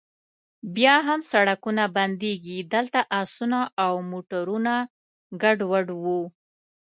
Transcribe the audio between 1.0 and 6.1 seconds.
هم سړکونه بندیږي، دلته اسونه او موټرونه ګډوډ و.